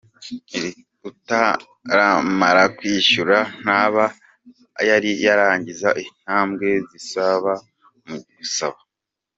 Utaramara 1.09 2.63
kwishyura 2.77 3.37
ntaba 3.61 4.03
aba 4.09 4.83
yari 4.89 5.11
yarangiza 5.25 5.89
intambwe 6.03 6.69
zisaba 6.89 7.51
mu 8.07 8.17
gusaba. 8.37 8.79